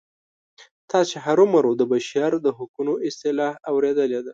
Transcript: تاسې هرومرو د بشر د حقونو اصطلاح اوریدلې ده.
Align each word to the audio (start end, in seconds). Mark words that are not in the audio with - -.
تاسې 0.91 1.15
هرومرو 1.25 1.71
د 1.77 1.81
بشر 1.91 2.31
د 2.45 2.47
حقونو 2.57 2.93
اصطلاح 3.07 3.53
اوریدلې 3.71 4.19
ده. 4.25 4.29